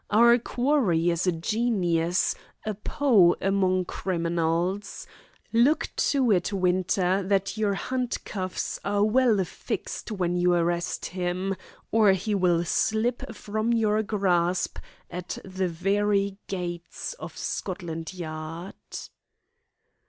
Our 0.09 0.39
quarry 0.39 1.11
is 1.11 1.27
a 1.27 1.31
genius, 1.31 2.33
a 2.65 2.73
Poe 2.73 3.35
among 3.39 3.85
criminals. 3.85 5.05
Look 5.53 5.89
to 5.97 6.31
it, 6.31 6.51
Winter, 6.51 7.21
that 7.21 7.55
your 7.55 7.75
handcuffs 7.75 8.79
are 8.83 9.03
well 9.03 9.43
fixed 9.45 10.11
when 10.11 10.35
you 10.35 10.53
arrest 10.55 11.05
him, 11.05 11.55
or 11.91 12.13
he 12.13 12.33
will 12.33 12.65
slip 12.65 13.35
from 13.35 13.73
your 13.73 14.01
grasp 14.01 14.79
at 15.11 15.37
the 15.45 15.67
very 15.67 16.37
gates 16.47 17.13
of 17.19 17.37
Scotland 17.37 18.11
Yard." 18.11 18.73